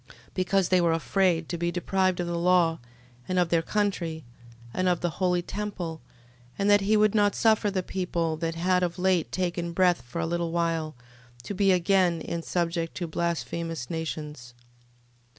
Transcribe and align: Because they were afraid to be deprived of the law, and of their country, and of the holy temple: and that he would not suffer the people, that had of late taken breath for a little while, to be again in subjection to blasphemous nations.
Because 0.33 0.69
they 0.69 0.81
were 0.81 0.93
afraid 0.93 1.47
to 1.49 1.59
be 1.59 1.71
deprived 1.71 2.19
of 2.19 2.25
the 2.25 2.39
law, 2.39 2.79
and 3.27 3.37
of 3.37 3.49
their 3.49 3.61
country, 3.61 4.25
and 4.73 4.89
of 4.89 5.01
the 5.01 5.11
holy 5.21 5.43
temple: 5.43 6.01
and 6.57 6.71
that 6.71 6.81
he 6.81 6.97
would 6.97 7.13
not 7.13 7.35
suffer 7.35 7.69
the 7.69 7.83
people, 7.83 8.35
that 8.37 8.55
had 8.55 8.81
of 8.81 8.97
late 8.97 9.31
taken 9.31 9.73
breath 9.73 10.01
for 10.01 10.19
a 10.19 10.25
little 10.25 10.51
while, 10.51 10.95
to 11.43 11.53
be 11.53 11.71
again 11.71 12.19
in 12.19 12.41
subjection 12.41 12.95
to 12.95 13.05
blasphemous 13.05 13.91
nations. 13.91 14.55